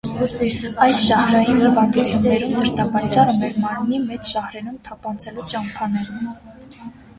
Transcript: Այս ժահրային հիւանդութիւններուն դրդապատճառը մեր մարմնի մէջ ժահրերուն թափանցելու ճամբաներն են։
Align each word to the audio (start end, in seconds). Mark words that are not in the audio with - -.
Այս 0.85 1.01
ժահրային 1.09 1.59
հիւանդութիւններուն 1.63 2.55
դրդապատճառը 2.55 3.37
մեր 3.43 3.61
մարմնի 3.67 4.01
մէջ 4.09 4.33
ժահրերուն 4.33 4.83
թափանցելու 4.91 5.49
ճամբաներն 5.55 6.29
են։ 6.33 6.93